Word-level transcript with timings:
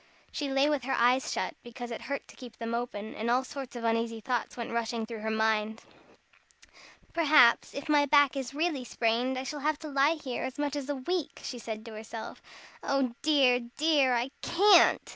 She 0.31 0.49
lay 0.49 0.67
with 0.67 0.85
her 0.85 0.95
eyes 0.97 1.31
shut, 1.31 1.53
because 1.61 1.91
it 1.91 2.01
hurt 2.01 2.27
to 2.27 2.35
keep 2.35 2.57
them 2.57 2.73
open, 2.73 3.13
and 3.13 3.29
all 3.29 3.43
sorts 3.43 3.75
of 3.75 3.83
uneasy 3.83 4.19
thoughts 4.19 4.57
went 4.57 4.71
rushing 4.71 5.05
through 5.05 5.19
her 5.19 5.29
mind. 5.29 5.83
"Perhaps, 7.13 7.75
if 7.75 7.87
my 7.87 8.07
back 8.07 8.35
is 8.35 8.55
really 8.55 8.83
sprained, 8.83 9.37
I 9.37 9.43
shall 9.43 9.59
have 9.59 9.77
to 9.77 9.87
lie 9.89 10.15
here 10.15 10.41
as 10.41 10.57
much 10.57 10.75
as 10.75 10.89
a 10.89 10.95
week," 10.95 11.41
she 11.43 11.59
said 11.59 11.85
to 11.85 11.91
herself. 11.93 12.41
"Oh 12.81 13.13
dear, 13.21 13.59
dear! 13.77 14.15
I 14.15 14.31
can't. 14.41 15.07